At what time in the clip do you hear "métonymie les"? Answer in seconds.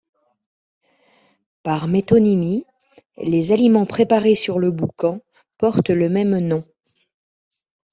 1.87-3.51